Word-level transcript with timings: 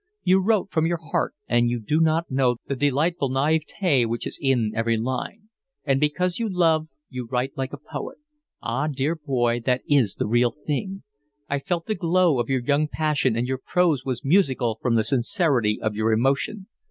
You 0.23 0.39
wrote 0.41 0.71
from 0.71 0.87
your 0.87 0.97
heart 0.97 1.35
and 1.47 1.69
you 1.69 1.79
do 1.79 1.99
not 1.99 2.31
know 2.31 2.55
the 2.65 2.75
delightful 2.75 3.29
naivete 3.29 4.07
which 4.07 4.25
is 4.25 4.39
in 4.41 4.71
every 4.73 4.97
line. 4.97 5.49
And 5.85 5.99
because 5.99 6.39
you 6.39 6.49
love 6.51 6.87
you 7.11 7.27
write 7.29 7.53
like 7.55 7.71
a 7.71 7.77
poet. 7.77 8.17
Ah, 8.63 8.87
dear 8.87 9.15
boy, 9.15 9.59
that 9.65 9.83
is 9.87 10.15
the 10.15 10.25
real 10.25 10.55
thing: 10.65 11.03
I 11.47 11.59
felt 11.59 11.85
the 11.85 11.93
glow 11.93 12.39
of 12.39 12.49
your 12.49 12.61
young 12.63 12.87
passion, 12.87 13.35
and 13.35 13.47
your 13.47 13.59
prose 13.63 14.03
was 14.03 14.25
musical 14.25 14.79
from 14.81 14.95
the 14.95 15.03
sincerity 15.03 15.79
of 15.79 15.93
your 15.95 16.11
emotion. 16.11 16.65